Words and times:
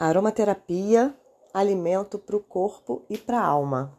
Aromaterapia, 0.00 1.12
alimento 1.52 2.20
para 2.20 2.36
o 2.36 2.40
corpo 2.40 3.02
e 3.10 3.18
para 3.18 3.40
a 3.40 3.44
alma. 3.44 3.98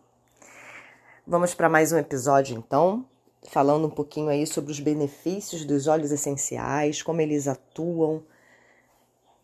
Vamos 1.27 1.53
para 1.53 1.67
mais 1.67 1.91
um 1.91 1.97
episódio 1.97 2.57
então, 2.57 3.05
falando 3.49 3.85
um 3.85 3.89
pouquinho 3.89 4.29
aí 4.29 4.47
sobre 4.47 4.71
os 4.71 4.79
benefícios 4.79 5.65
dos 5.65 5.87
óleos 5.87 6.13
essenciais, 6.13 7.01
como 7.01 7.19
eles 7.19 7.49
atuam 7.49 8.23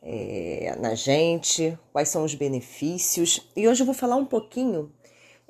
é, 0.01 0.77
na 0.79 0.95
gente, 0.95 1.77
quais 1.91 2.07
são 2.07 2.23
os 2.23 2.33
benefícios. 2.33 3.51
E 3.53 3.67
hoje 3.67 3.81
eu 3.81 3.85
vou 3.85 3.93
falar 3.93 4.15
um 4.15 4.25
pouquinho, 4.25 4.89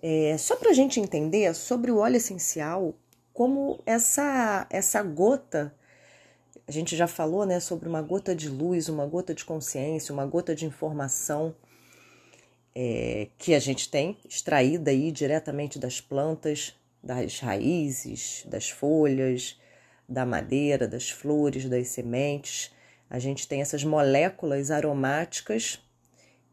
é, 0.02 0.36
só 0.40 0.56
para 0.56 0.72
a 0.72 0.74
gente 0.74 1.00
entender, 1.00 1.54
sobre 1.54 1.92
o 1.92 2.00
óleo 2.00 2.18
essencial, 2.18 2.96
como 3.32 3.80
essa, 3.86 4.66
essa 4.72 5.04
gota 5.04 5.72
a 6.68 6.72
gente 6.72 6.96
já 6.96 7.08
falou 7.08 7.46
né, 7.46 7.60
sobre 7.60 7.88
uma 7.88 8.02
gota 8.02 8.36
de 8.36 8.50
luz, 8.50 8.90
uma 8.90 9.06
gota 9.06 9.34
de 9.34 9.46
consciência, 9.46 10.14
uma 10.14 10.26
gota 10.26 10.56
de 10.56 10.66
informação 10.66 11.56
é, 12.74 13.30
que 13.38 13.54
a 13.54 13.60
gente 13.60 13.90
tem, 13.90 14.18
extraída 14.28 14.92
aí 14.92 15.12
diretamente 15.12 15.78
das 15.78 16.02
plantas, 16.02 16.76
das 17.04 17.40
raízes, 17.40 18.44
das 18.48 18.70
folhas, 18.70 19.60
da 20.10 20.26
madeira, 20.26 20.88
das 20.88 21.10
flores, 21.10 21.70
das 21.70 21.88
sementes. 21.90 22.72
A 23.10 23.20
gente 23.20 23.48
tem 23.48 23.62
essas 23.62 23.84
moléculas 23.84 24.72
aromáticas 24.72 25.80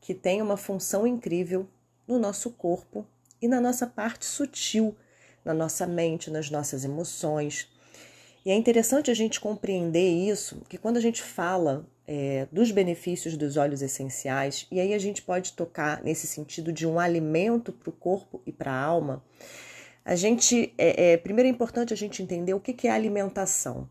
que 0.01 0.15
têm 0.15 0.43
uma 0.43 0.57
função 0.57 1.07
incrível 1.07 1.67
no 2.07 2.19
nosso 2.19 2.51
corpo 2.51 3.07
e 3.41 3.49
na 3.49 3.61
nossa 3.61 3.87
parte 3.87 4.27
sutil, 4.27 4.95
na 5.45 5.55
nossa 5.55 5.87
mente, 5.87 6.31
nas 6.31 6.51
nossas 6.51 6.85
emoções, 6.85 7.69
e 8.45 8.51
é 8.51 8.55
interessante 8.55 9.11
a 9.11 9.15
gente 9.15 9.41
compreender 9.41 10.09
isso, 10.09 10.63
que 10.69 10.77
quando 10.77 10.97
a 10.97 11.01
gente 11.01 11.23
fala 11.23 11.87
é, 12.07 12.47
dos 12.51 12.71
benefícios 12.71 13.37
dos 13.37 13.57
óleos 13.57 13.83
essenciais, 13.83 14.67
e 14.71 14.81
aí 14.81 14.93
a 14.93 14.99
gente 14.99 15.23
pode 15.23 15.53
tocar 15.53 16.03
nesse 16.03 16.27
sentido 16.27 16.73
de 16.73 16.87
um 16.87 16.99
alimento 16.99 17.73
para 17.73 17.91
o 17.91 17.93
corpo 17.93 18.43
e 18.45 18.53
para 18.53 18.73
a 18.73 18.83
alma, 18.83 19.23
a 20.05 20.17
gente, 20.17 20.75
é, 20.77 21.13
é, 21.13 21.17
primeiro 21.17 21.47
é 21.47 21.51
importante 21.51 21.93
a 21.93 21.97
gente 21.97 22.23
entender 22.23 22.55
o 22.55 22.61
que, 22.61 22.73
que 22.73 22.89
é 22.89 22.91
alimentação. 22.91 23.89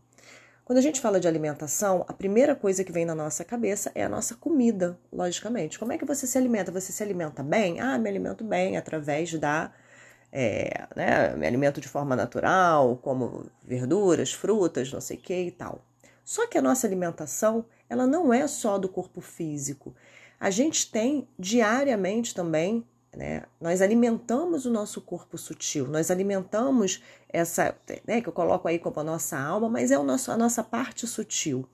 Quando 0.64 0.78
a 0.78 0.82
gente 0.82 1.00
fala 1.00 1.18
de 1.18 1.26
alimentação, 1.26 2.04
a 2.06 2.12
primeira 2.12 2.54
coisa 2.54 2.84
que 2.84 2.92
vem 2.92 3.04
na 3.04 3.14
nossa 3.14 3.44
cabeça 3.44 3.90
é 3.94 4.04
a 4.04 4.08
nossa 4.08 4.34
comida, 4.34 4.98
logicamente. 5.12 5.78
Como 5.78 5.92
é 5.92 5.98
que 5.98 6.04
você 6.04 6.26
se 6.26 6.38
alimenta? 6.38 6.70
Você 6.70 6.92
se 6.92 7.02
alimenta 7.02 7.42
bem? 7.42 7.80
Ah, 7.80 7.98
me 7.98 8.08
alimento 8.08 8.44
bem 8.44 8.76
através 8.76 9.32
da 9.34 9.72
é, 10.32 10.88
né, 10.96 11.36
me 11.36 11.46
alimento 11.46 11.80
de 11.80 11.86
forma 11.86 12.16
natural, 12.16 12.96
como 12.96 13.44
verduras, 13.62 14.32
frutas, 14.32 14.90
não 14.90 15.00
sei 15.00 15.18
o 15.18 15.20
que 15.20 15.34
e 15.34 15.50
tal. 15.50 15.84
Só 16.24 16.46
que 16.46 16.56
a 16.56 16.62
nossa 16.62 16.86
alimentação, 16.86 17.66
ela 17.88 18.06
não 18.06 18.32
é 18.32 18.48
só 18.48 18.78
do 18.78 18.88
corpo 18.88 19.20
físico. 19.20 19.94
A 20.40 20.50
gente 20.50 20.90
tem 20.90 21.28
diariamente 21.38 22.34
também, 22.34 22.86
né, 23.14 23.42
nós 23.60 23.82
alimentamos 23.82 24.64
o 24.64 24.70
nosso 24.70 25.02
corpo 25.02 25.36
sutil, 25.36 25.86
nós 25.86 26.10
alimentamos 26.10 27.02
essa, 27.28 27.76
né, 28.06 28.22
que 28.22 28.28
eu 28.28 28.32
coloco 28.32 28.66
aí 28.66 28.78
como 28.78 28.98
a 29.00 29.04
nossa 29.04 29.38
alma, 29.38 29.68
mas 29.68 29.90
é 29.90 29.98
o 29.98 30.02
nosso, 30.02 30.32
a 30.32 30.36
nossa 30.36 30.64
parte 30.64 31.06
sutil, 31.06 31.68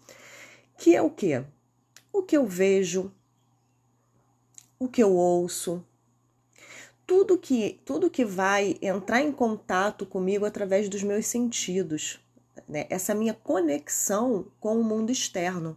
que 0.77 0.97
é 0.97 1.00
o 1.00 1.11
quê? 1.11 1.45
O 2.12 2.22
que 2.22 2.37
eu 2.37 2.45
vejo, 2.45 3.12
o 4.78 4.89
que 4.89 5.03
eu 5.03 5.12
ouço, 5.12 5.84
tudo 7.09 7.39
que 7.39 7.81
tudo 7.87 8.11
que 8.11 8.23
vai 8.23 8.77
entrar 8.83 9.23
em 9.23 9.33
contato 9.33 10.05
comigo 10.05 10.45
através 10.45 10.91
dos 10.91 11.03
meus 11.03 11.27
sentidos, 11.27 12.20
né? 12.69 12.87
essa 12.91 13.15
minha 13.15 13.33
conexão 13.33 14.47
com 14.61 14.78
o 14.78 14.84
mundo 14.84 15.11
externo. 15.11 15.75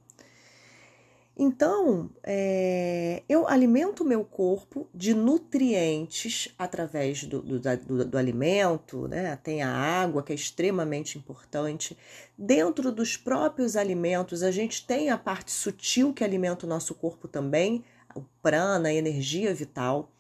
Então, 1.38 2.10
é, 2.22 3.24
eu 3.30 3.48
alimento 3.48 4.04
o 4.04 4.06
meu 4.06 4.26
corpo 4.26 4.90
de 4.94 5.14
nutrientes 5.14 6.54
através 6.60 7.24
do, 7.24 7.42
do, 7.42 7.60
do, 7.60 8.06
do, 8.06 8.18
alimento, 8.18 9.08
né? 9.08 9.40
tem 9.42 9.64
a 9.64 9.72
água, 9.72 10.22
que 10.22 10.34
é 10.34 10.36
extremamente 10.36 11.18
importante. 11.18 11.98
Dentro 12.38 12.92
dos 12.92 13.16
próprios 13.16 13.78
alimentos, 13.78 14.44
a 14.44 14.52
gente 14.52 14.86
tem 14.86 15.10
a 15.10 15.18
parte 15.18 15.52
sutil 15.52 16.14
que 16.14 16.26
alimenta 16.26 16.66
o 16.66 16.70
nosso 16.70 16.94
corpo 16.94 17.30
também, 17.30 17.86
o 18.14 18.22
prana, 18.42 18.90
a 18.90 18.94
energia 18.94 19.54
vital 19.54 20.12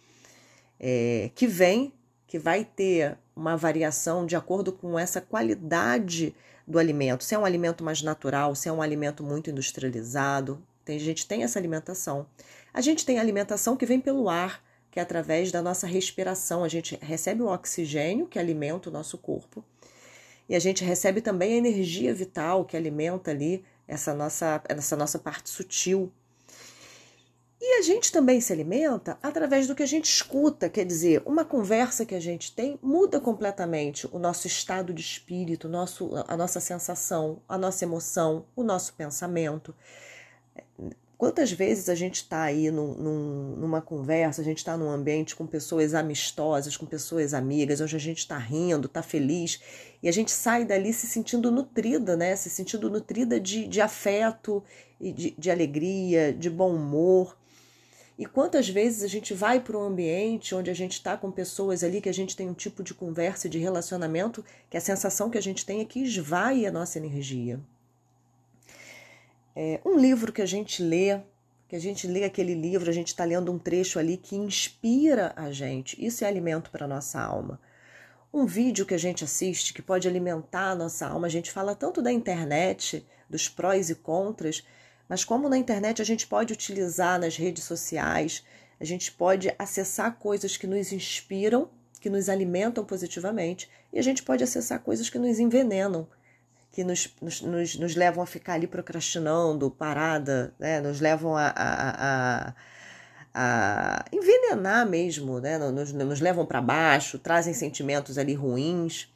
é, 0.84 1.30
que 1.36 1.46
vem, 1.46 1.94
que 2.26 2.40
vai 2.40 2.66
ter 2.66 3.16
uma 3.36 3.56
variação 3.56 4.26
de 4.26 4.36
acordo 4.36 4.74
com 4.74 4.98
essa 4.98 5.22
qualidade 5.22 6.36
do 6.68 6.80
alimento. 6.80 7.24
Se 7.24 7.36
é 7.36 7.40
um 7.40 7.46
alimento 7.46 7.84
mais 7.84 8.02
natural, 8.02 8.56
se 8.56 8.68
é 8.68 8.72
um 8.72 8.82
alimento 8.82 9.24
muito 9.24 9.52
industrializado. 9.52 10.62
Tem, 10.84 10.98
gente 10.98 11.28
tem 11.28 11.44
essa 11.44 11.60
alimentação. 11.60 12.26
A 12.74 12.82
gente 12.82 13.06
tem 13.06 13.20
alimentação 13.20 13.78
que 13.78 13.86
vem 13.86 14.00
pelo 14.00 14.28
ar, 14.28 14.64
que 14.90 15.00
é 15.00 15.04
através 15.04 15.52
da 15.52 15.62
nossa 15.62 15.86
respiração. 15.86 16.64
A 16.64 16.68
gente 16.68 16.98
recebe 17.00 17.44
o 17.44 17.48
oxigênio 17.48 18.26
que 18.26 18.40
alimenta 18.40 18.90
o 18.90 18.92
nosso 18.92 19.18
corpo. 19.20 19.64
E 20.50 20.56
a 20.56 20.60
gente 20.60 20.84
recebe 20.84 21.22
também 21.22 21.54
a 21.54 21.58
energia 21.58 22.14
vital 22.14 22.66
que 22.66 22.76
alimenta 22.76 23.30
ali 23.30 23.64
essa 23.88 24.14
nossa, 24.14 24.62
essa 24.68 24.96
nossa 24.96 25.20
parte 25.20 25.50
sutil 25.50 26.12
e 27.64 27.78
a 27.78 27.82
gente 27.84 28.12
também 28.12 28.42
se 28.42 28.52
alimenta 28.52 29.20
através 29.22 29.68
do 29.68 29.76
que 29.76 29.84
a 29.84 29.88
gente 29.88 30.06
escuta, 30.06 30.68
quer 30.68 30.84
dizer, 30.84 31.22
uma 31.28 31.46
conversa 31.46 32.04
que 32.04 32.16
a 32.16 32.20
gente 32.20 32.52
tem 32.56 32.80
muda 32.82 33.20
completamente 33.20 34.10
o 34.12 34.18
nosso 34.18 34.48
estado 34.48 34.92
de 34.92 35.02
espírito, 35.02 35.70
nosso, 35.70 36.10
a 36.28 36.36
nossa 36.36 36.60
sensação, 36.60 37.40
a 37.48 37.60
nossa 37.60 37.86
emoção, 37.86 38.46
o 38.56 38.64
nosso 38.64 38.96
pensamento. 38.96 39.76
Quantas 41.20 41.52
vezes 41.52 41.88
a 41.88 41.94
gente 41.94 42.16
está 42.16 42.42
aí 42.42 42.72
num, 42.72 42.96
num, 42.96 43.56
numa 43.58 43.80
conversa, 43.80 44.42
a 44.42 44.44
gente 44.44 44.58
está 44.58 44.76
num 44.76 44.90
ambiente 44.90 45.36
com 45.36 45.46
pessoas 45.46 45.94
amistosas, 45.94 46.76
com 46.76 46.88
pessoas 46.88 47.32
amigas, 47.32 47.80
onde 47.80 47.96
a 47.96 48.00
gente 48.00 48.18
está 48.18 48.40
rindo, 48.40 48.88
está 48.88 49.04
feliz, 49.04 49.62
e 50.02 50.10
a 50.10 50.12
gente 50.12 50.32
sai 50.32 50.66
dali 50.66 50.92
se 50.92 51.06
sentindo 51.06 51.52
nutrida, 51.52 52.18
né? 52.18 52.36
Se 52.36 52.50
sentindo 52.50 52.90
nutrida 52.90 53.40
de, 53.40 53.68
de 53.68 53.80
afeto, 53.80 54.64
de, 55.00 55.36
de 55.38 55.52
alegria, 55.52 56.34
de 56.34 56.50
bom 56.50 56.74
humor. 56.74 57.38
E 58.22 58.26
quantas 58.28 58.70
vezes 58.70 59.02
a 59.02 59.08
gente 59.08 59.34
vai 59.34 59.60
para 59.60 59.76
um 59.76 59.82
ambiente 59.82 60.54
onde 60.54 60.70
a 60.70 60.76
gente 60.76 60.92
está 60.92 61.18
com 61.18 61.32
pessoas 61.32 61.84
ali 61.84 62.00
que 62.00 62.08
a 62.08 62.14
gente 62.14 62.36
tem 62.36 62.48
um 62.48 62.54
tipo 62.54 62.84
de 62.84 62.94
conversa, 62.94 63.50
de 63.50 63.58
relacionamento, 63.58 64.46
que 64.70 64.78
a 64.78 64.80
sensação 64.80 65.28
que 65.28 65.40
a 65.40 65.42
gente 65.42 65.66
tem 65.66 65.82
é 65.82 65.86
que 65.86 66.04
esvai 66.04 66.68
a 66.68 66.72
nossa 66.72 67.00
energia. 67.00 67.60
É, 69.56 69.82
um 69.84 69.98
livro 69.98 70.32
que 70.32 70.40
a 70.40 70.46
gente 70.46 70.84
lê, 70.84 71.20
que 71.68 71.76
a 71.76 71.80
gente 71.80 72.06
lê 72.06 72.24
aquele 72.24 72.54
livro, 72.54 72.92
a 72.92 72.94
gente 72.94 73.08
está 73.08 73.26
lendo 73.26 73.52
um 73.52 73.58
trecho 73.58 73.98
ali 73.98 74.18
que 74.18 74.36
inspira 74.36 75.34
a 75.36 75.52
gente. 75.52 75.98
Isso 76.06 76.24
é 76.24 76.28
alimento 76.28 76.70
para 76.70 76.88
nossa 76.88 77.20
alma. 77.20 77.60
Um 78.32 78.46
vídeo 78.46 78.86
que 78.86 78.94
a 78.94 79.00
gente 79.00 79.24
assiste 79.24 79.74
que 79.74 79.82
pode 79.82 80.08
alimentar 80.08 80.70
a 80.70 80.76
nossa 80.76 81.08
alma. 81.08 81.26
A 81.26 81.32
gente 81.32 81.52
fala 81.52 81.74
tanto 81.74 82.04
da 82.04 82.12
internet, 82.12 83.04
dos 83.28 83.50
prós 83.50 83.90
e 83.90 83.96
contras, 83.96 84.64
mas 85.12 85.26
como 85.26 85.50
na 85.50 85.58
internet 85.58 86.02
a 86.02 86.06
gente 86.06 86.26
pode 86.26 86.54
utilizar 86.54 87.20
nas 87.20 87.36
redes 87.36 87.66
sociais, 87.66 88.46
a 88.80 88.86
gente 88.86 89.12
pode 89.12 89.54
acessar 89.60 90.16
coisas 90.18 90.56
que 90.56 90.66
nos 90.66 90.94
inspiram, 90.94 91.70
que 92.00 92.10
nos 92.10 92.30
alimentam 92.30 92.86
positivamente, 92.86 93.70
e 93.92 94.00
a 94.00 94.02
gente 94.02 94.24
pode 94.24 94.42
acessar 94.42 94.80
coisas 94.80 95.10
que 95.10 95.20
nos 95.20 95.38
envenenam, 95.38 96.08
que 96.72 96.82
nos, 96.86 97.14
nos, 97.22 97.42
nos, 97.42 97.76
nos 97.76 97.94
levam 97.94 98.24
a 98.24 98.26
ficar 98.26 98.54
ali 98.54 98.68
procrastinando, 98.68 99.70
parada, 99.70 100.56
né? 100.58 100.80
nos 100.80 101.02
levam 101.02 101.36
a, 101.36 101.54
a, 101.58 102.48
a, 102.54 102.54
a 103.34 104.06
envenenar 104.14 104.88
mesmo, 104.88 105.42
né? 105.42 105.58
nos, 105.58 105.92
nos 105.92 106.22
levam 106.22 106.46
para 106.46 106.62
baixo, 106.62 107.20
trazem 107.20 107.54
sentimentos 107.54 108.18
ali 108.18 108.34
ruins. 108.34 109.14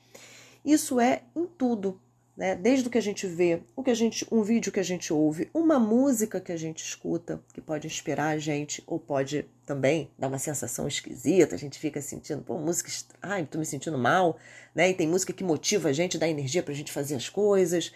Isso 0.66 1.00
é 1.00 1.22
em 1.34 1.46
tudo 1.46 2.02
né? 2.36 2.56
Desde 2.56 2.88
o 2.88 2.92
que 2.92 2.98
a 2.98 3.02
gente 3.02 3.26
vê, 3.26 3.62
o 3.76 3.84
que 3.84 3.90
a 3.90 3.96
gente, 3.96 4.28
um 4.32 4.42
vídeo 4.42 4.72
que 4.72 4.80
a 4.80 4.84
gente 4.84 5.14
ouve, 5.14 5.50
uma 5.54 5.80
música 5.80 6.42
que 6.42 6.52
a 6.52 6.58
gente 6.58 6.84
escuta, 6.84 7.42
que 7.54 7.62
pode 7.62 7.88
inspirar 7.88 8.30
a 8.30 8.38
gente 8.38 8.84
ou 8.86 9.00
pode 9.00 9.46
também 9.66 10.12
dar 10.20 10.28
uma 10.28 10.38
sensação 10.38 10.88
esquisita, 10.88 11.56
a 11.56 11.58
gente 11.58 11.80
fica 11.80 12.02
sentindo, 12.02 12.42
pô, 12.42 12.58
música, 12.58 12.90
ai, 13.22 13.46
tô 13.46 13.58
me 13.58 13.66
sentindo 13.66 13.98
mal, 13.98 14.38
né? 14.74 14.90
E 14.90 14.94
tem 14.94 15.08
música 15.08 15.32
que 15.32 15.44
motiva 15.44 15.90
a 15.90 15.94
gente, 15.94 16.18
dá 16.18 16.28
energia 16.28 16.62
para 16.62 16.74
a 16.74 16.76
gente 16.76 16.92
fazer 16.92 17.16
as 17.16 17.30
coisas. 17.30 17.94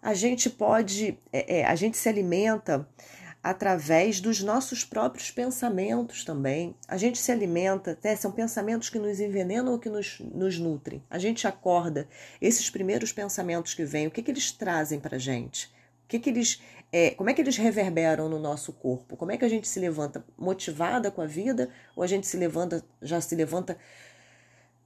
A 0.00 0.14
gente 0.14 0.48
pode, 0.48 1.18
é, 1.32 1.60
é, 1.60 1.64
a 1.64 1.74
gente 1.74 1.96
se 1.96 2.08
alimenta 2.08 2.86
através 3.44 4.22
dos 4.22 4.42
nossos 4.42 4.86
próprios 4.86 5.30
pensamentos 5.30 6.24
também. 6.24 6.74
A 6.88 6.96
gente 6.96 7.18
se 7.18 7.30
alimenta, 7.30 7.90
até 7.90 8.16
são 8.16 8.32
pensamentos 8.32 8.88
que 8.88 8.98
nos 8.98 9.20
envenenam 9.20 9.70
ou 9.70 9.78
que 9.78 9.90
nos, 9.90 10.18
nos 10.18 10.58
nutrem. 10.58 11.04
A 11.10 11.18
gente 11.18 11.46
acorda, 11.46 12.08
esses 12.40 12.70
primeiros 12.70 13.12
pensamentos 13.12 13.74
que 13.74 13.84
vêm, 13.84 14.06
o 14.06 14.10
que, 14.10 14.22
que 14.22 14.30
eles 14.30 14.50
trazem 14.50 14.98
para 14.98 15.16
a 15.16 15.18
gente? 15.18 15.66
O 15.66 16.08
que, 16.08 16.18
que 16.18 16.30
eles, 16.30 16.62
é, 16.90 17.10
como 17.10 17.28
é 17.28 17.34
que 17.34 17.42
eles 17.42 17.58
reverberam 17.58 18.30
no 18.30 18.38
nosso 18.38 18.72
corpo? 18.72 19.14
Como 19.14 19.30
é 19.30 19.36
que 19.36 19.44
a 19.44 19.48
gente 19.48 19.68
se 19.68 19.78
levanta 19.78 20.24
motivada 20.38 21.10
com 21.10 21.20
a 21.20 21.26
vida 21.26 21.68
ou 21.94 22.02
a 22.02 22.06
gente 22.06 22.26
se 22.26 22.38
levanta, 22.38 22.82
já 23.02 23.20
se 23.20 23.34
levanta 23.36 23.76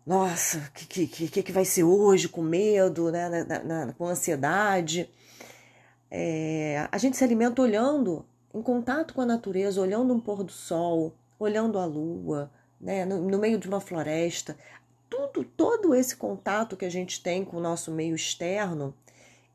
nossa, 0.05 0.59
o 0.59 0.73
que, 0.73 1.07
que, 1.07 1.29
que, 1.29 1.43
que 1.45 1.53
vai 1.53 1.65
ser 1.65 1.85
hoje, 1.85 2.29
com 2.29 2.43
medo, 2.43 3.13
né, 3.13 3.45
na, 3.45 3.63
na, 3.63 3.93
com 3.93 4.07
ansiedade. 4.07 5.09
É, 6.11 6.89
a 6.91 6.99
gente 6.99 7.17
se 7.17 7.23
alimenta 7.23 7.63
olhando 7.63 8.27
em 8.55 8.63
contato 8.63 9.15
com 9.15 9.21
a 9.21 9.27
natureza, 9.27 9.81
olhando 9.81 10.15
um 10.15 10.21
pôr 10.21 10.43
do 10.43 10.53
sol, 10.53 11.15
olhando 11.39 11.79
a 11.79 11.85
lua, 11.85 12.51
né, 12.81 13.05
no, 13.05 13.21
no 13.29 13.39
meio 13.39 13.59
de 13.59 13.69
uma 13.69 13.81
floresta, 13.81 14.57
tudo, 15.09 15.45
todo 15.45 15.95
esse 15.95 16.17
contato 16.17 16.77
que 16.77 16.85
a 16.85 16.91
gente 16.91 17.23
tem 17.23 17.45
com 17.45 17.57
o 17.57 17.61
nosso 17.61 17.91
meio 17.91 18.15
externo, 18.15 18.95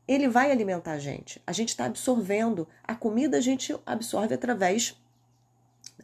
ele 0.06 0.28
vai 0.28 0.50
alimentar 0.50 0.92
a 0.92 0.98
gente. 0.98 1.40
A 1.46 1.52
gente 1.52 1.70
está 1.70 1.86
absorvendo. 1.86 2.68
A 2.82 2.94
comida 2.94 3.38
a 3.38 3.40
gente 3.40 3.74
absorve 3.86 4.34
através 4.34 5.00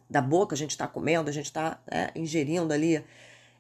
da 0.09 0.23
boca, 0.23 0.55
a 0.55 0.59
gente 0.59 0.71
está 0.71 0.87
comendo, 0.87 1.29
a 1.29 1.33
gente 1.33 1.47
está 1.47 1.81
né, 1.91 2.11
ingerindo 2.15 2.73
ali. 2.73 3.05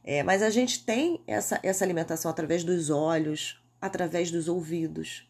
É, 0.03 0.23
mas 0.23 0.43
a 0.43 0.49
gente 0.49 0.85
tem 0.85 1.21
essa, 1.27 1.61
essa 1.63 1.85
alimentação 1.85 2.31
através 2.31 2.65
dos 2.65 2.89
olhos, 2.89 3.63
através 3.81 4.31
dos 4.31 4.49
ouvidos, 4.49 5.29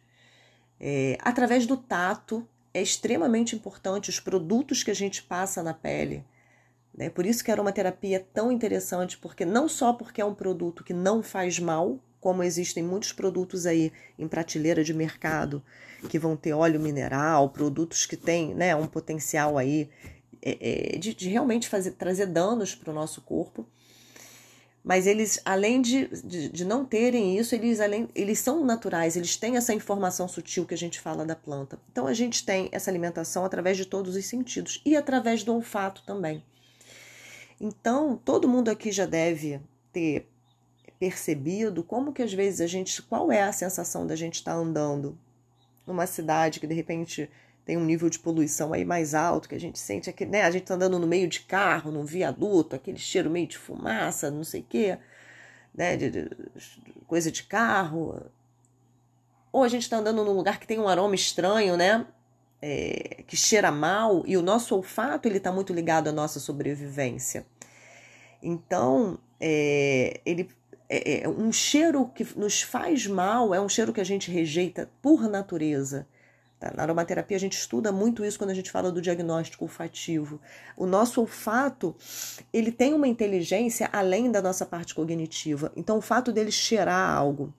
é, 0.78 1.18
através 1.20 1.66
do 1.66 1.76
tato. 1.76 2.46
É 2.72 2.80
extremamente 2.80 3.56
importante 3.56 4.10
os 4.10 4.20
produtos 4.20 4.82
que 4.82 4.90
a 4.90 4.94
gente 4.94 5.22
passa 5.22 5.62
na 5.62 5.74
pele. 5.74 6.24
Né? 6.94 7.08
Por 7.10 7.26
isso 7.26 7.42
que 7.42 7.50
a 7.50 7.54
aromaterapia 7.54 8.16
é 8.16 8.20
tão 8.20 8.50
interessante, 8.52 9.18
porque 9.18 9.44
não 9.44 9.68
só 9.68 9.92
porque 9.92 10.20
é 10.20 10.24
um 10.24 10.34
produto 10.34 10.84
que 10.84 10.92
não 10.92 11.22
faz 11.22 11.58
mal, 11.58 11.98
como 12.20 12.42
existem 12.42 12.82
muitos 12.82 13.12
produtos 13.12 13.66
aí 13.66 13.92
em 14.18 14.28
prateleira 14.28 14.84
de 14.84 14.92
mercado 14.92 15.62
que 16.08 16.18
vão 16.18 16.36
ter 16.36 16.52
óleo 16.52 16.80
mineral, 16.80 17.48
produtos 17.50 18.06
que 18.06 18.16
têm 18.16 18.54
né, 18.54 18.74
um 18.76 18.86
potencial 18.86 19.56
aí 19.58 19.88
é, 20.42 20.94
é, 20.94 20.98
de, 20.98 21.14
de, 21.14 21.28
realmente 21.28 21.68
fazer, 21.68 21.92
trazer 21.92 22.26
danos 22.26 22.74
para 22.74 22.90
o 22.90 22.94
nosso 22.94 23.20
corpo. 23.22 23.66
Mas 24.82 25.06
eles, 25.06 25.40
além 25.44 25.82
de, 25.82 26.06
de, 26.24 26.48
de, 26.48 26.64
não 26.64 26.86
terem 26.86 27.38
isso, 27.38 27.54
eles, 27.54 27.80
além, 27.80 28.08
eles 28.14 28.38
são 28.38 28.64
naturais, 28.64 29.14
eles 29.14 29.36
têm 29.36 29.56
essa 29.56 29.74
informação 29.74 30.26
sutil 30.26 30.64
que 30.64 30.72
a 30.72 30.78
gente 30.78 30.98
fala 30.98 31.24
da 31.24 31.36
planta. 31.36 31.78
Então 31.92 32.06
a 32.06 32.14
gente 32.14 32.46
tem 32.46 32.68
essa 32.72 32.90
alimentação 32.90 33.44
através 33.44 33.76
de 33.76 33.84
todos 33.84 34.16
os 34.16 34.24
sentidos 34.24 34.80
e 34.84 34.96
através 34.96 35.44
do 35.44 35.54
olfato 35.54 36.02
também. 36.06 36.42
Então, 37.60 38.18
todo 38.24 38.48
mundo 38.48 38.70
aqui 38.70 38.90
já 38.90 39.04
deve 39.04 39.60
ter 39.92 40.26
percebido 40.98 41.82
como 41.82 42.12
que 42.12 42.22
às 42.22 42.32
vezes 42.32 42.62
a 42.62 42.66
gente, 42.66 43.02
qual 43.02 43.30
é 43.30 43.42
a 43.42 43.52
sensação 43.52 44.06
da 44.06 44.16
gente 44.16 44.36
estar 44.36 44.52
tá 44.52 44.58
andando 44.58 45.18
numa 45.86 46.06
cidade 46.06 46.58
que 46.58 46.66
de 46.66 46.74
repente 46.74 47.28
tem 47.64 47.76
um 47.76 47.84
nível 47.84 48.10
de 48.10 48.18
poluição 48.18 48.72
aí 48.72 48.84
mais 48.84 49.14
alto, 49.14 49.48
que 49.48 49.54
a 49.54 49.60
gente 49.60 49.78
sente 49.78 50.10
aqui, 50.10 50.24
né? 50.24 50.42
A 50.42 50.50
gente 50.50 50.64
tá 50.64 50.74
andando 50.74 50.98
no 50.98 51.06
meio 51.06 51.28
de 51.28 51.40
carro, 51.40 51.90
num 51.90 52.04
viaduto, 52.04 52.74
aquele 52.76 52.98
cheiro 52.98 53.30
meio 53.30 53.46
de 53.46 53.58
fumaça, 53.58 54.30
não 54.30 54.44
sei 54.44 54.60
o 54.60 54.66
quê, 54.68 54.98
né? 55.74 55.96
De, 55.96 56.10
de, 56.10 56.30
coisa 57.06 57.30
de 57.30 57.42
carro. 57.44 58.20
Ou 59.52 59.62
a 59.64 59.68
gente 59.68 59.82
está 59.82 59.98
andando 59.98 60.24
num 60.24 60.32
lugar 60.32 60.58
que 60.60 60.66
tem 60.66 60.78
um 60.78 60.88
aroma 60.88 61.14
estranho, 61.14 61.76
né? 61.76 62.06
é, 62.62 63.22
que 63.26 63.36
cheira 63.36 63.70
mal 63.70 64.22
e 64.26 64.36
o 64.36 64.42
nosso 64.42 64.74
olfato 64.74 65.26
ele 65.26 65.38
está 65.38 65.50
muito 65.50 65.72
ligado 65.72 66.08
à 66.08 66.12
nossa 66.12 66.38
sobrevivência. 66.38 67.46
Então, 68.42 69.18
é, 69.40 70.20
ele 70.24 70.48
é, 70.88 71.22
é, 71.22 71.28
um 71.28 71.52
cheiro 71.52 72.10
que 72.14 72.26
nos 72.36 72.62
faz 72.62 73.06
mal 73.06 73.54
é 73.54 73.60
um 73.60 73.68
cheiro 73.68 73.92
que 73.92 74.00
a 74.00 74.04
gente 74.04 74.30
rejeita 74.30 74.90
por 75.00 75.28
natureza. 75.28 76.06
Tá? 76.60 76.70
Na 76.76 76.82
aromaterapia 76.82 77.38
a 77.38 77.40
gente 77.40 77.56
estuda 77.56 77.90
muito 77.90 78.22
isso 78.22 78.38
quando 78.38 78.50
a 78.50 78.54
gente 78.54 78.70
fala 78.70 78.92
do 78.92 79.00
diagnóstico 79.00 79.64
olfativo. 79.64 80.38
O 80.76 80.84
nosso 80.84 81.22
olfato 81.22 81.96
ele 82.52 82.70
tem 82.70 82.92
uma 82.92 83.08
inteligência 83.08 83.88
além 83.90 84.30
da 84.30 84.42
nossa 84.42 84.66
parte 84.66 84.94
cognitiva. 84.94 85.72
Então, 85.74 85.96
o 85.96 86.02
fato 86.02 86.30
dele 86.30 86.52
cheirar 86.52 87.16
algo 87.16 87.52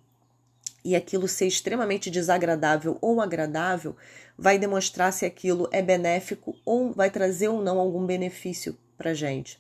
e 0.86 0.96
aquilo 0.96 1.28
ser 1.28 1.48
extremamente 1.48 2.12
desagradável 2.12 2.98
ou 3.02 3.20
agradável 3.20 3.96
vai 4.38 4.58
demonstrar 4.58 5.12
se 5.12 5.26
aquilo 5.26 5.68
é 5.72 5.82
benéfico 5.82 6.56
ou 6.64 6.92
vai 6.92 7.10
trazer 7.10 7.48
ou 7.48 7.62
não 7.62 7.80
algum 7.80 8.06
benefício 8.06 8.78
para 8.98 9.14
gente. 9.14 9.60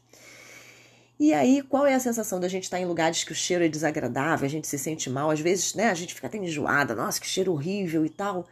E 1.19 1.33
aí, 1.33 1.61
qual 1.61 1.85
é 1.85 1.93
a 1.93 1.99
sensação 1.99 2.39
da 2.39 2.47
gente 2.47 2.63
estar 2.63 2.79
em 2.79 2.85
lugares 2.85 3.23
que 3.23 3.31
o 3.31 3.35
cheiro 3.35 3.63
é 3.63 3.67
desagradável, 3.67 4.45
a 4.45 4.49
gente 4.49 4.67
se 4.67 4.77
sente 4.79 5.07
mal, 5.07 5.29
às 5.29 5.39
vezes, 5.39 5.75
né, 5.75 5.89
a 5.89 5.93
gente 5.93 6.15
fica 6.15 6.25
até 6.25 6.37
enjoada, 6.39 6.95
nossa, 6.95 7.21
que 7.21 7.27
cheiro 7.27 7.51
horrível 7.51 8.03
e 8.03 8.09
tal. 8.09 8.47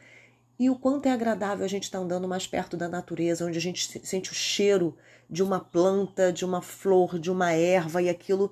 E 0.60 0.70
o 0.70 0.76
quanto 0.76 1.06
é 1.06 1.12
agradável 1.12 1.64
a 1.64 1.70
gente 1.70 1.84
estar 1.84 2.00
andando 2.00 2.28
mais 2.28 2.46
perto 2.46 2.76
da 2.76 2.90
natureza, 2.90 3.46
onde 3.46 3.58
a 3.58 3.62
gente 3.62 4.06
sente 4.06 4.30
o 4.30 4.36
cheiro 4.36 4.94
de 5.30 5.42
uma 5.42 5.58
planta, 5.58 6.34
de 6.34 6.44
uma 6.44 6.62
flor, 6.62 7.18
de 7.18 7.32
uma 7.32 7.54
erva 7.54 8.02
e 8.02 8.10
aquilo, 8.10 8.52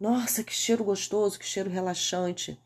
nossa, 0.00 0.42
que 0.42 0.52
cheiro 0.52 0.82
gostoso, 0.82 1.38
que 1.38 1.46
cheiro 1.46 1.70
relaxante. 1.70 2.58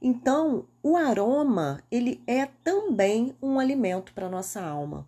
Então, 0.00 0.66
o 0.82 0.96
aroma, 0.96 1.82
ele 1.90 2.22
é 2.26 2.46
também 2.64 3.36
um 3.42 3.60
alimento 3.60 4.14
para 4.14 4.30
nossa 4.30 4.62
alma. 4.62 5.06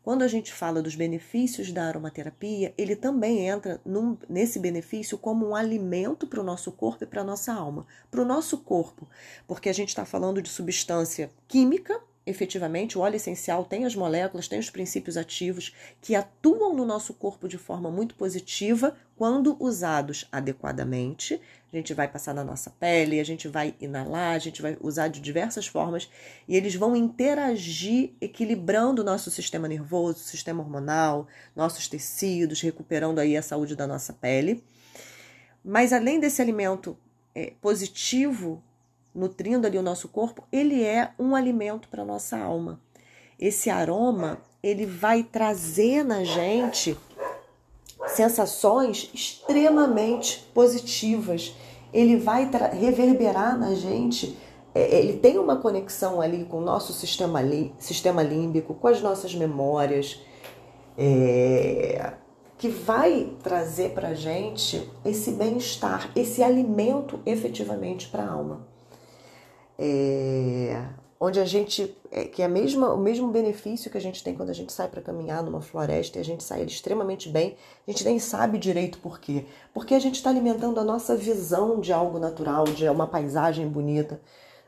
Quando 0.00 0.22
a 0.22 0.28
gente 0.28 0.52
fala 0.52 0.82
dos 0.82 0.94
benefícios 0.94 1.72
da 1.72 1.86
aromaterapia, 1.86 2.72
ele 2.78 2.94
também 2.94 3.48
entra 3.48 3.80
num, 3.84 4.16
nesse 4.28 4.60
benefício 4.60 5.18
como 5.18 5.48
um 5.48 5.56
alimento 5.56 6.26
para 6.28 6.40
o 6.40 6.44
nosso 6.44 6.70
corpo 6.70 7.02
e 7.02 7.06
para 7.06 7.22
a 7.22 7.24
nossa 7.24 7.52
alma. 7.52 7.84
Para 8.10 8.22
o 8.22 8.24
nosso 8.24 8.58
corpo, 8.58 9.08
porque 9.46 9.68
a 9.68 9.72
gente 9.72 9.88
está 9.88 10.04
falando 10.04 10.40
de 10.40 10.48
substância 10.48 11.30
química 11.48 12.00
efetivamente, 12.24 12.96
o 12.96 13.00
óleo 13.00 13.16
essencial 13.16 13.64
tem 13.64 13.84
as 13.84 13.94
moléculas, 13.94 14.48
tem 14.48 14.58
os 14.58 14.70
princípios 14.70 15.16
ativos 15.16 15.74
que 16.00 16.14
atuam 16.14 16.74
no 16.74 16.84
nosso 16.84 17.12
corpo 17.14 17.48
de 17.48 17.58
forma 17.58 17.90
muito 17.90 18.14
positiva 18.14 18.96
quando 19.16 19.56
usados 19.58 20.26
adequadamente. 20.30 21.40
A 21.72 21.76
gente 21.76 21.94
vai 21.94 22.06
passar 22.06 22.34
na 22.34 22.44
nossa 22.44 22.70
pele, 22.70 23.18
a 23.18 23.24
gente 23.24 23.48
vai 23.48 23.74
inalar, 23.80 24.34
a 24.34 24.38
gente 24.38 24.60
vai 24.60 24.76
usar 24.80 25.08
de 25.08 25.20
diversas 25.20 25.66
formas 25.66 26.08
e 26.46 26.56
eles 26.56 26.74
vão 26.74 26.94
interagir 26.94 28.12
equilibrando 28.20 29.02
o 29.02 29.04
nosso 29.04 29.30
sistema 29.30 29.66
nervoso, 29.66 30.18
sistema 30.20 30.62
hormonal, 30.62 31.26
nossos 31.56 31.88
tecidos, 31.88 32.60
recuperando 32.60 33.18
aí 33.18 33.36
a 33.36 33.42
saúde 33.42 33.74
da 33.74 33.86
nossa 33.86 34.12
pele. 34.12 34.62
Mas 35.64 35.92
além 35.92 36.20
desse 36.20 36.42
alimento 36.42 36.96
é, 37.34 37.52
positivo 37.60 38.62
nutrindo 39.14 39.66
ali 39.66 39.78
o 39.78 39.82
nosso 39.82 40.08
corpo, 40.08 40.42
ele 40.50 40.82
é 40.82 41.12
um 41.18 41.34
alimento 41.34 41.88
para 41.88 42.04
nossa 42.04 42.38
alma. 42.38 42.80
Esse 43.38 43.68
aroma, 43.70 44.38
ele 44.62 44.86
vai 44.86 45.22
trazer 45.22 46.04
na 46.04 46.24
gente 46.24 46.96
sensações 48.06 49.10
extremamente 49.12 50.48
positivas. 50.54 51.54
Ele 51.92 52.16
vai 52.16 52.48
reverberar 52.72 53.58
na 53.58 53.74
gente. 53.74 54.38
É, 54.74 54.98
ele 54.98 55.18
tem 55.18 55.38
uma 55.38 55.56
conexão 55.56 56.20
ali 56.20 56.44
com 56.44 56.58
o 56.58 56.64
nosso 56.64 56.92
sistema, 56.92 57.40
sistema 57.78 58.22
límbico, 58.22 58.74
com 58.74 58.88
as 58.88 59.02
nossas 59.02 59.34
memórias, 59.34 60.20
é, 60.96 62.14
que 62.56 62.68
vai 62.68 63.32
trazer 63.42 63.90
para 63.90 64.14
gente 64.14 64.88
esse 65.04 65.32
bem-estar, 65.32 66.10
esse 66.16 66.42
alimento 66.42 67.20
efetivamente 67.26 68.08
para 68.08 68.22
a 68.22 68.30
alma 68.30 68.71
é, 69.84 70.80
onde 71.18 71.40
a 71.40 71.44
gente 71.44 71.96
é, 72.08 72.24
que 72.24 72.40
é 72.40 72.44
a 72.44 72.48
mesma, 72.48 72.94
o 72.94 72.98
mesmo 72.98 73.26
benefício 73.28 73.90
que 73.90 73.98
a 73.98 74.00
gente 74.00 74.22
tem 74.22 74.32
quando 74.32 74.50
a 74.50 74.54
gente 74.54 74.72
sai 74.72 74.86
para 74.86 75.02
caminhar 75.02 75.42
numa 75.42 75.60
floresta 75.60 76.18
e 76.18 76.20
a 76.20 76.24
gente 76.24 76.44
sai 76.44 76.62
extremamente 76.62 77.28
bem, 77.28 77.56
a 77.86 77.90
gente 77.90 78.04
nem 78.04 78.20
sabe 78.20 78.58
direito 78.58 78.98
por 78.98 79.18
quê. 79.18 79.44
Porque 79.74 79.94
a 79.94 79.98
gente 79.98 80.16
está 80.16 80.30
alimentando 80.30 80.78
a 80.78 80.84
nossa 80.84 81.16
visão 81.16 81.80
de 81.80 81.92
algo 81.92 82.20
natural, 82.20 82.64
de 82.64 82.88
uma 82.88 83.08
paisagem 83.08 83.68
bonita. 83.68 84.20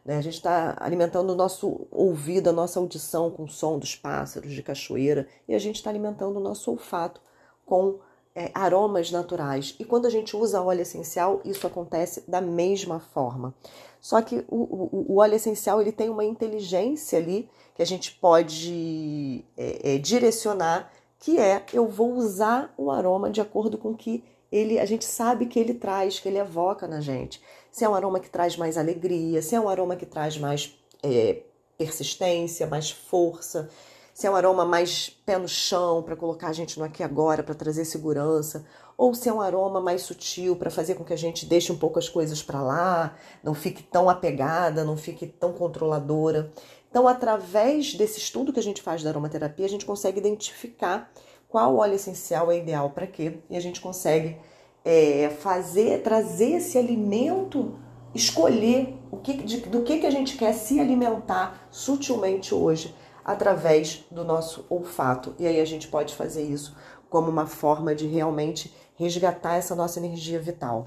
Né? 0.05 0.19
A 0.19 0.21
gente 0.21 0.35
está 0.35 0.77
alimentando 0.81 1.33
o 1.33 1.37
nosso 1.37 1.87
ouvido, 1.93 2.51
a 2.51 2.53
nossa 2.53 2.81
audição 2.81 3.31
com 3.31 3.45
o 3.45 3.49
som 3.49 3.79
dos 3.79 3.95
pássaros, 3.95 4.53
de 4.53 4.63
cachoeira, 4.65 5.29
e 5.47 5.55
a 5.55 5.61
gente 5.61 5.77
está 5.77 5.91
alimentando 5.91 6.39
o 6.39 6.43
nosso 6.43 6.73
olfato 6.73 7.21
com 7.65 8.01
é, 8.35 8.51
aromas 8.55 9.11
naturais. 9.11 9.77
E 9.79 9.85
quando 9.85 10.07
a 10.07 10.11
gente 10.11 10.37
usa 10.37 10.61
óleo 10.61 10.83
essencial, 10.83 11.41
isso 11.45 11.67
acontece 11.67 12.25
da 12.29 12.41
mesma 12.41 12.99
forma. 12.99 13.55
Só 14.01 14.21
que 14.21 14.45
o, 14.49 14.57
o, 14.57 15.07
o 15.09 15.17
óleo 15.19 15.35
essencial 15.35 15.81
ele 15.81 15.93
tem 15.93 16.11
uma 16.11 16.25
inteligência 16.25 17.19
ali 17.19 17.49
que 17.75 17.83
a 17.83 17.87
gente 17.87 18.13
pode 18.13 19.45
é, 19.57 19.95
é, 19.95 19.99
direcionar, 19.99 20.93
que 21.19 21.39
é 21.39 21.65
eu 21.73 21.89
vou 21.89 22.13
usar 22.13 22.73
o 22.77 22.91
aroma 22.91 23.31
de 23.31 23.41
acordo 23.41 23.79
com 23.79 23.95
que 23.95 24.23
ele, 24.51 24.79
a 24.79 24.85
gente 24.85 25.05
sabe 25.05 25.47
que 25.47 25.59
ele 25.59 25.75
traz, 25.75 26.21
que 26.21 26.29
ele 26.29 26.39
evoca 26.39 26.87
na 26.87 27.01
gente. 27.01 27.43
Se 27.73 27.85
é 27.85 27.89
um 27.89 27.95
aroma 27.95 28.21
que 28.21 28.31
traz 28.31 28.57
mais 28.57 28.79
alegria, 28.79 29.43
se 29.43 29.55
é 29.55 29.61
um 29.61 29.69
aroma 29.69 29.97
que 29.97 30.07
traz 30.07 30.39
mais 30.39 30.77
é, 31.03 31.43
persistência, 31.77 32.67
mais 32.67 32.91
força, 32.91 33.69
se 34.15 34.29
é 34.29 34.31
um 34.31 34.37
aroma 34.37 34.65
mais 34.65 35.11
pé 35.27 35.37
no 35.37 35.49
chão 35.49 36.01
para 36.01 36.15
colocar 36.15 36.47
a 36.47 36.53
gente 36.53 36.79
no 36.79 36.85
aqui 36.85 37.03
agora, 37.03 37.43
para 37.43 37.55
trazer 37.55 37.85
segurança, 37.85 38.65
ou 38.97 39.13
se 39.13 39.29
é 39.29 39.33
um 39.33 39.41
aroma 39.41 39.81
mais 39.81 40.03
sutil 40.03 40.55
para 40.55 40.71
fazer 40.71 40.95
com 40.95 41.03
que 41.03 41.13
a 41.13 41.19
gente 41.19 41.45
deixe 41.45 41.73
um 41.73 41.77
pouco 41.77 41.99
as 41.99 42.09
coisas 42.09 42.41
para 42.41 42.63
lá, 42.63 43.17
não 43.43 43.55
fique 43.55 43.83
tão 43.83 44.09
apegada, 44.09 44.85
não 44.85 44.97
fique 44.97 45.27
tão 45.27 45.53
controladora. 45.53 46.53
Então, 46.89 47.09
através 47.09 47.95
desse 47.95 48.21
estudo 48.21 48.53
que 48.53 48.61
a 48.61 48.63
gente 48.63 48.81
faz 48.81 49.03
da 49.03 49.11
aromaterapia, 49.11 49.67
a 49.67 49.69
gente 49.69 49.85
consegue 49.85 50.21
identificar 50.21 51.11
qual 51.49 51.75
óleo 51.77 51.95
essencial 51.95 52.53
é 52.53 52.59
ideal 52.59 52.91
para 52.91 53.09
quê 53.09 53.41
e 53.51 53.57
a 53.57 53.61
gente 53.61 53.81
consegue 53.81 54.37
é, 54.85 55.29
fazer, 55.41 56.03
trazer 56.03 56.53
esse 56.53 56.79
alimento, 56.79 57.77
escolher 58.15 58.97
o 59.11 59.17
que, 59.17 59.33
de, 59.33 59.57
do 59.63 59.83
que, 59.83 59.99
que 59.99 60.07
a 60.07 60.11
gente 60.11 60.37
quer 60.37 60.53
se 60.53 60.79
alimentar 60.79 61.67
sutilmente 61.69 62.55
hoje 62.55 62.95
através 63.25 64.05
do 64.11 64.23
nosso 64.25 64.67
olfato. 64.69 65.35
E 65.39 65.47
aí 65.47 65.61
a 65.61 65.65
gente 65.65 65.89
pode 65.89 66.15
fazer 66.15 66.43
isso 66.43 66.77
como 67.09 67.31
uma 67.31 67.47
forma 67.47 67.95
de 67.95 68.07
realmente 68.07 68.75
resgatar 68.97 69.55
essa 69.55 69.75
nossa 69.75 69.99
energia 69.99 70.39
vital. 70.39 70.87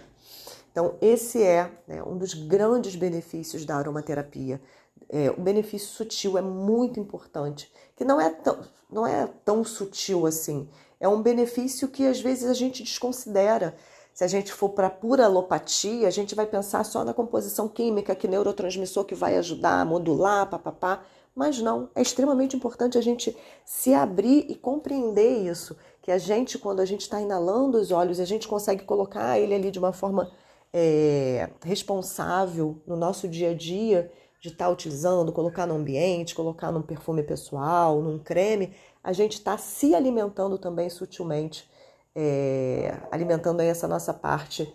Então, 0.71 0.95
esse 1.01 1.41
é 1.41 1.71
né, 1.87 2.03
um 2.03 2.17
dos 2.17 2.33
grandes 2.33 2.95
benefícios 2.95 3.65
da 3.65 3.77
aromaterapia. 3.77 4.61
É, 5.09 5.31
o 5.31 5.41
benefício 5.41 5.87
sutil 5.87 6.37
é 6.37 6.41
muito 6.41 6.99
importante, 6.99 7.71
que 7.95 8.05
não 8.05 8.21
é, 8.21 8.29
tão, 8.29 8.59
não 8.91 9.07
é 9.07 9.27
tão 9.43 9.63
sutil 9.63 10.27
assim. 10.27 10.69
É 10.99 11.07
um 11.07 11.21
benefício 11.21 11.87
que 11.87 12.05
às 12.05 12.19
vezes 12.19 12.49
a 12.49 12.53
gente 12.53 12.83
desconsidera. 12.83 13.75
Se 14.13 14.23
a 14.23 14.27
gente 14.27 14.51
for 14.51 14.69
para 14.69 14.89
pura 14.89 15.25
alopatia, 15.25 16.07
a 16.07 16.11
gente 16.11 16.35
vai 16.35 16.45
pensar 16.45 16.83
só 16.83 17.03
na 17.03 17.13
composição 17.13 17.67
química, 17.67 18.15
que 18.15 18.27
neurotransmissor 18.27 19.05
que 19.05 19.15
vai 19.15 19.37
ajudar 19.37 19.81
a 19.81 19.85
modular, 19.85 20.49
papapá. 20.49 21.03
Mas 21.37 21.61
não, 21.61 21.87
é 21.93 22.01
extremamente 22.01 22.55
importante 22.55 22.97
a 22.97 23.01
gente 23.01 23.37
se 23.63 23.93
abrir 23.93 24.47
e 24.49 24.55
compreender 24.55 25.37
isso. 25.47 25.77
Que 26.01 26.11
a 26.11 26.17
gente, 26.17 26.57
quando 26.57 26.79
a 26.79 26.85
gente 26.85 27.01
está 27.01 27.21
inalando 27.21 27.77
os 27.77 27.91
óleos, 27.91 28.19
a 28.19 28.25
gente 28.25 28.47
consegue 28.47 28.85
colocar 28.85 29.37
ele 29.37 29.53
ali 29.53 29.69
de 29.69 29.77
uma 29.77 29.93
forma 29.93 30.31
é, 30.73 31.47
responsável 31.63 32.81
no 32.87 32.95
nosso 32.95 33.27
dia 33.27 33.51
a 33.51 33.53
dia 33.53 34.11
de 34.41 34.47
estar 34.47 34.65
tá 34.65 34.71
utilizando, 34.71 35.31
colocar 35.31 35.67
no 35.67 35.75
ambiente, 35.75 36.33
colocar 36.33 36.71
num 36.71 36.81
perfume 36.81 37.21
pessoal, 37.21 38.01
num 38.01 38.17
creme, 38.17 38.73
a 39.03 39.13
gente 39.13 39.33
está 39.33 39.59
se 39.59 39.93
alimentando 39.93 40.57
também 40.57 40.89
sutilmente, 40.89 41.69
é, 42.15 42.97
alimentando 43.11 43.59
aí 43.59 43.67
essa 43.67 43.87
nossa 43.87 44.11
parte 44.11 44.73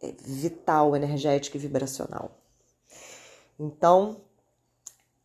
é, 0.00 0.12
vital, 0.24 0.94
energética 0.94 1.56
e 1.56 1.60
vibracional. 1.60 2.30
Então, 3.58 4.18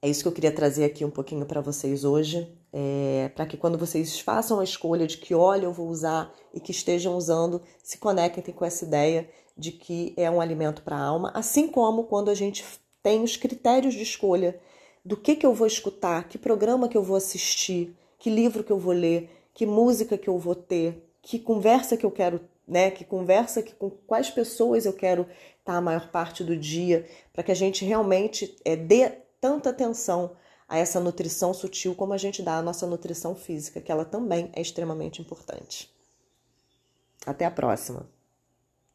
é 0.01 0.10
isso 0.10 0.22
que 0.22 0.27
eu 0.27 0.34
queria 0.34 0.51
trazer 0.51 0.86
aqui 0.86 1.04
um 1.04 1.10
pouquinho 1.10 1.46
para 1.46 1.62
vocês 1.62 2.04
hoje, 2.04 2.48
é, 2.72 3.32
para 3.36 3.46
que 3.46 3.58
quando 3.58 3.77
vocês 3.77 4.20
façam 4.20 4.60
a 4.60 4.63
escolha 4.63 5.08
de 5.08 5.18
que 5.18 5.34
óleo 5.34 5.66
eu 5.66 5.74
vou 5.74 5.88
usar 5.88 6.34
e 6.54 6.60
que 6.60 6.72
estejam 6.72 7.16
usando, 7.16 7.62
se 7.84 7.98
conectem 7.98 8.54
com 8.54 8.63
essa 8.63 8.86
ideia 8.86 9.30
de 9.58 9.72
que 9.72 10.13
é 10.16 10.30
um 10.30 10.39
alimento 10.39 10.84
para 10.84 10.96
a 10.96 11.04
alma, 11.04 11.32
assim 11.34 11.68
como 11.68 12.04
quando 12.04 12.30
a 12.30 12.36
gente 12.36 12.63
tem 13.01 13.24
os 13.24 13.36
critérios 13.36 13.96
de 13.96 14.04
escolha 14.04 14.60
do 15.04 15.18
que, 15.18 15.36
que 15.36 15.46
eu 15.46 15.54
vou 15.54 15.66
escutar, 15.66 16.27
que 16.27 16.38
programa 16.38 16.88
que 16.88 16.98
eu 16.98 17.04
vou 17.04 17.16
assistir, 17.16 17.96
que 18.20 18.30
livro 18.30 18.63
que 18.63 18.72
eu 18.72 18.77
vou 18.77 18.94
ler, 18.94 19.30
que 19.54 19.66
música 19.66 20.18
que 20.18 20.27
eu 20.27 20.38
vou 20.38 20.54
ter, 20.54 21.04
que 21.22 21.39
conversa 21.39 21.98
que 21.98 22.06
eu 22.06 22.12
quero, 22.12 22.42
né? 22.68 22.92
Que 22.92 23.04
conversa 23.04 23.63
que, 23.63 23.74
com 23.74 23.89
quais 23.89 24.30
pessoas 24.30 24.86
eu 24.86 24.94
quero 24.94 25.25
estar 25.60 25.77
a 25.77 25.82
maior 25.82 26.10
parte 26.12 26.44
do 26.44 26.56
dia, 26.56 27.08
para 27.34 27.44
que 27.44 27.51
a 27.51 27.56
gente 27.56 27.84
realmente 27.84 28.56
é, 28.63 28.75
dê 28.75 29.12
tanta 29.39 29.70
atenção 29.70 30.36
a 30.67 30.77
essa 30.77 31.00
nutrição 31.00 31.53
sutil 31.53 31.96
como 31.96 32.13
a 32.13 32.17
gente 32.17 32.41
dá 32.41 32.58
a 32.58 32.62
nossa 32.62 32.86
nutrição 32.86 33.36
física, 33.36 33.79
que 33.79 33.91
ela 33.91 34.03
também 34.03 34.51
é 34.53 34.62
extremamente 34.62 35.22
importante. 35.22 35.89
Até 37.25 37.46
a 37.46 37.51
próxima! 37.51 38.16